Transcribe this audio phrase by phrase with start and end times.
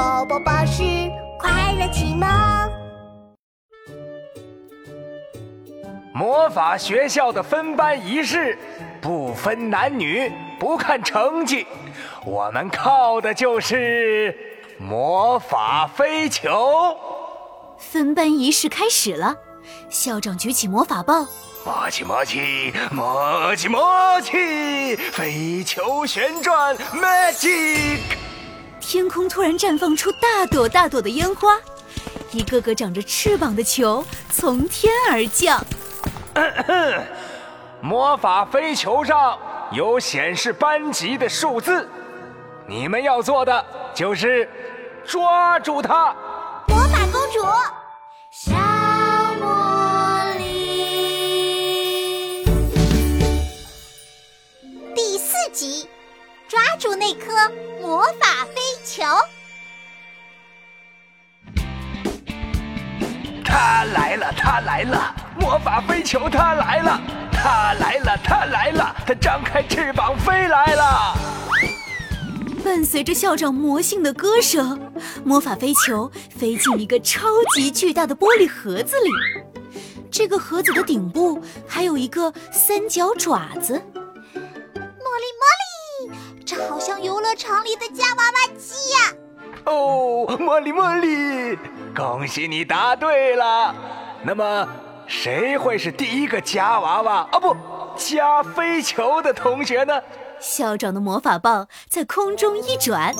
[0.00, 0.82] 宝宝巴士
[1.38, 2.26] 快乐启蒙。
[6.14, 8.56] 魔法学校的分班仪式
[9.02, 11.66] 不分男女，不看成绩，
[12.24, 14.34] 我们靠的就是
[14.78, 16.96] 魔法飞球。
[17.76, 19.36] 分班仪式开始了，
[19.90, 21.28] 校长举起魔法棒，
[21.62, 27.98] 默契默契默契默契，飞球旋转，magic。
[28.90, 31.56] 天空突然绽放出大朵大朵的烟花，
[32.32, 35.64] 一个个长着翅膀的球从天而降。
[37.80, 39.38] 魔法飞球上
[39.70, 41.88] 有显示班级的数字，
[42.66, 43.64] 你们要做的
[43.94, 44.50] 就是
[45.06, 46.12] 抓住它。
[46.66, 47.46] 魔法公主，
[48.32, 48.56] 小
[49.40, 52.44] 茉莉，
[54.96, 55.88] 第四集，
[56.48, 57.48] 抓住那颗
[57.80, 58.59] 魔法飞
[59.00, 59.06] 球。
[63.42, 67.00] 他来了，他来了，魔法飞球他来了，
[67.32, 71.16] 他来了，他来了，他张开翅膀飞来了。
[72.62, 74.92] 伴随着校长魔性的歌声，
[75.24, 79.10] 魔法飞球飞进一个超级巨大的玻璃盒子里。
[80.10, 83.82] 这个盒子的顶部还有一个三角爪子。
[84.34, 89.14] 茉莉，茉莉，这好像游乐场里的夹娃娃机呀！
[89.66, 91.56] 哦，茉莉，茉莉，
[91.94, 93.72] 恭喜你答对了。
[94.24, 94.68] 那么，
[95.06, 97.38] 谁会是第一个夹娃娃啊？
[97.38, 97.56] 不，
[97.94, 100.02] 夹飞球的同学呢？
[100.40, 103.14] 校长的魔法棒在空中一转，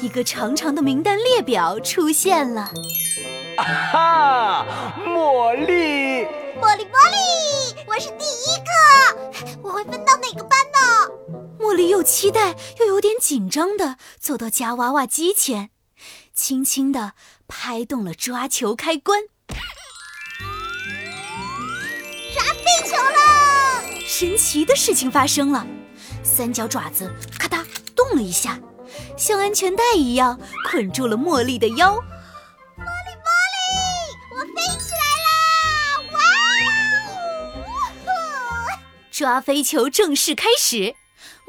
[0.00, 2.70] 一个长长的名单列表出现了。
[3.56, 4.66] 啊哈，
[5.04, 6.24] 茉莉，
[6.60, 10.56] 茉莉，茉莉，我是第一个，我会分到哪个班
[11.78, 15.70] 莉又期待又有点紧张的走到夹娃娃机前，
[16.34, 17.12] 轻轻的
[17.46, 19.22] 拍动了抓球开关，
[22.34, 23.84] 抓飞球了！
[24.04, 25.64] 神奇的事情发生了。
[26.24, 27.64] 三角爪子咔嗒
[27.94, 28.58] 动了一下，
[29.16, 31.94] 像安全带一样捆住了茉莉的腰。
[31.94, 33.66] 茉莉，茉莉，
[34.34, 35.30] 我飞起来啦！
[36.12, 36.18] 哇
[38.06, 38.10] 哦！
[39.12, 40.96] 抓飞球正式开始，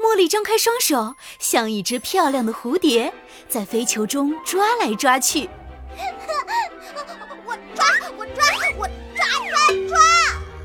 [0.00, 3.12] 茉莉张开双手，像一只漂亮的蝴蝶，
[3.50, 5.50] 在飞球中抓来抓去。
[7.44, 7.84] 我抓，
[8.16, 8.44] 我抓，
[8.78, 9.98] 我抓抓抓！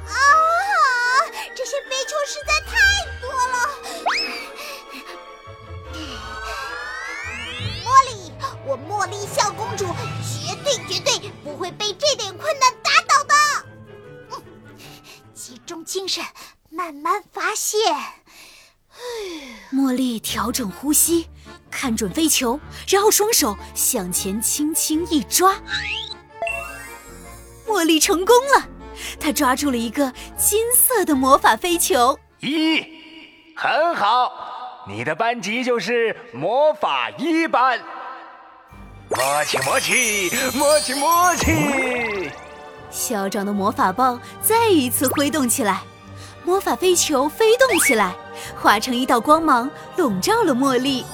[0.07, 0.15] 啊，
[1.53, 2.71] 这些飞球实在太
[3.19, 3.55] 多了。
[7.83, 8.31] 茉莉，
[8.65, 9.85] 我茉莉小公主
[10.23, 13.33] 绝对绝对不会被这点困难打倒的。
[14.31, 14.41] 嗯，
[15.33, 16.23] 集中精神，
[16.69, 17.81] 慢慢发现。
[19.73, 21.27] 茉莉调整呼吸，
[21.69, 25.55] 看准飞球，然后双手向前轻轻一抓。
[27.67, 28.69] 茉莉成功了，
[29.19, 32.17] 她抓住了一个金色的魔法飞球。
[32.39, 32.83] 一，
[33.55, 34.31] 很好，
[34.87, 37.79] 你的班级就是魔法一班。
[39.09, 42.31] 默契，默契，默契，默契。
[42.89, 45.81] 校长的魔法棒再一次挥动起来，
[46.45, 48.15] 魔法飞球飞动起来，
[48.61, 51.05] 化成一道光芒，笼罩了茉莉。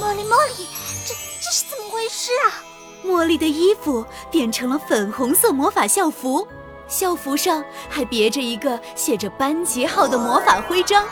[0.00, 0.66] 茉莉，茉莉，
[1.06, 2.62] 这这是怎么回事啊？
[3.04, 6.46] 茉莉的衣服变成了粉红色魔法校服，
[6.86, 11.04] 校服上还别着一个写着班级号的魔法徽章。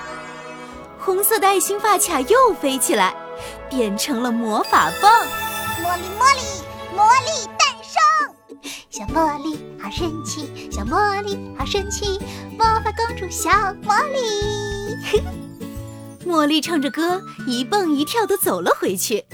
[0.99, 3.15] 红色的爱心发卡又飞起来，
[3.69, 5.11] 变成了魔法棒。
[5.83, 8.01] 茉莉，茉莉，魔力诞生！
[8.91, 12.21] 小茉莉好神奇，小茉莉好神奇，
[12.57, 13.51] 魔法公主小
[13.83, 15.40] 茉莉。
[16.31, 19.25] 茉莉唱着歌，一蹦一跳地走了回去。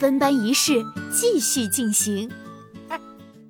[0.00, 0.82] 分班仪式
[1.12, 2.32] 继续进行。
[2.88, 2.98] 哎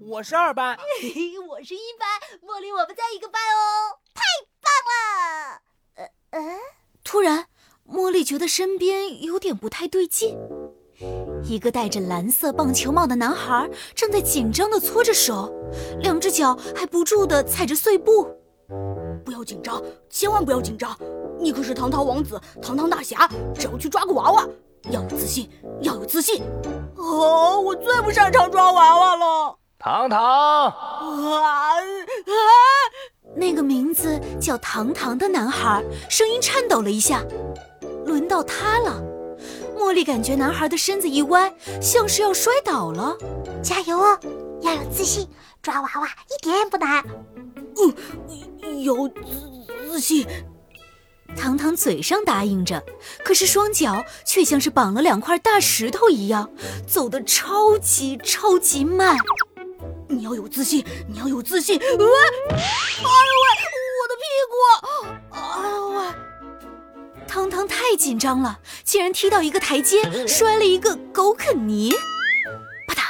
[0.00, 0.76] 我是二班，
[1.48, 2.08] 我是一班，
[2.44, 4.22] 茉莉，我们在一个班哦，太
[4.60, 5.62] 棒了！
[5.94, 6.58] 呃呃，
[7.04, 7.46] 突然，
[7.88, 10.36] 茉莉觉得身边有点不太对劲。
[11.44, 15.52] 一个戴着蓝色棒球帽的男孩正在紧张地搓着手，
[16.00, 18.41] 两只脚还不住地踩着碎步。
[19.32, 20.94] 不要紧张，千万不要紧张！
[21.38, 24.46] 你可是堂堂王子，堂堂大侠，只要去抓个娃娃，
[24.90, 25.48] 要有自信，
[25.80, 26.42] 要有自信。
[26.96, 29.56] 哦，我最不擅长抓娃娃了。
[29.78, 31.80] 糖糖，啊啊！
[33.34, 37.24] 那个名字叫糖糖的男孩声音颤抖了一下。
[38.04, 39.02] 轮到他了。
[39.78, 41.50] 茉莉感觉男孩的身子一歪，
[41.80, 43.16] 像是要摔倒了。
[43.62, 44.18] 加油哦，
[44.60, 45.26] 要有自信，
[45.62, 47.02] 抓娃娃一点也不难。
[47.78, 49.14] 嗯，有自
[49.90, 50.26] 自信。
[51.34, 52.84] 糖糖嘴上答应着，
[53.24, 56.50] 可是双脚却像是绑了两块大石头一样，
[56.86, 59.16] 走得超级超级慢。
[60.08, 61.78] 你要有自信，你要有自信。
[61.78, 63.46] 喂，哎呦喂，
[63.98, 64.54] 我的屁股！
[65.30, 66.04] 哎呦喂！
[67.26, 71.94] 糖糖太紧张了，竟然踢到一个台阶，摔了一个狗啃泥。
[72.86, 73.02] 啪嗒，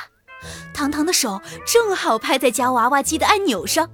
[0.72, 3.90] 糖糖的手正好拍在夹娃娃机的按钮上。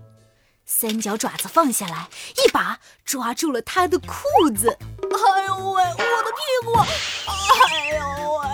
[0.70, 2.06] 三角爪子放下来，
[2.44, 4.14] 一把抓住了他的裤
[4.54, 4.68] 子。
[5.00, 6.76] 哎呦喂，我的屁股！
[6.76, 8.04] 哎呦
[8.34, 8.46] 喂！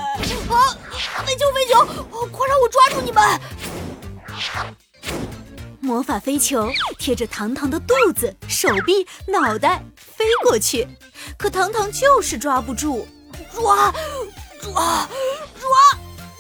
[0.55, 0.79] 啊，
[1.27, 1.85] 飞球飞球，
[2.29, 3.41] 快让我抓住你们！
[5.81, 6.71] 魔法飞球
[7.01, 10.87] 贴着糖糖的肚子、手臂、脑袋飞过去，
[11.37, 13.09] 可糖糖就是抓不住。
[13.53, 13.93] 抓，
[14.63, 15.09] 抓，
[15.59, 15.69] 抓！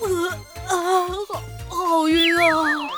[0.02, 0.30] 呃
[0.68, 1.08] 啊，
[1.68, 2.88] 好好晕啊！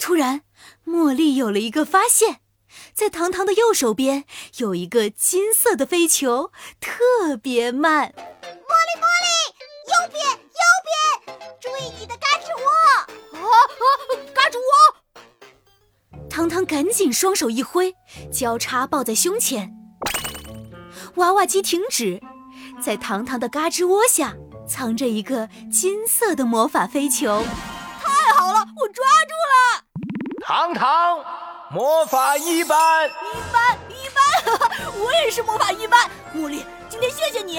[0.00, 0.40] 突然。
[0.86, 2.40] 茉莉有了一个发现，
[2.92, 4.24] 在糖糖的右手边
[4.58, 8.12] 有一个金色的飞球，特别慢。
[8.12, 9.28] 茉莉，茉莉，
[9.90, 10.94] 右边，右边，
[11.60, 12.66] 注意你的嘎吱窝！
[13.38, 13.84] 啊啊，
[14.34, 16.28] 嘎吱窝！
[16.28, 17.94] 糖糖赶紧双手一挥，
[18.32, 19.72] 交叉抱在胸前。
[21.16, 22.20] 娃娃机停止，
[22.82, 24.36] 在糖糖的嘎吱窝下
[24.68, 27.44] 藏着一个金色的魔法飞球。
[28.02, 29.34] 太好了，我抓住
[30.44, 30.46] 了！
[30.46, 31.24] 糖糖，
[31.70, 36.10] 魔法一班，一班一班，我也是魔法一班。
[36.34, 37.58] 茉莉，今天谢谢你。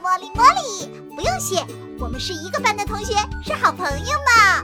[0.00, 1.64] 茉莉茉莉，不用谢，
[1.98, 3.14] 我们是一个班的同学，
[3.44, 4.62] 是好朋友嘛。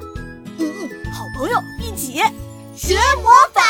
[0.59, 2.23] 嗯嗯，好朋友，一起
[2.77, 3.63] 学魔法。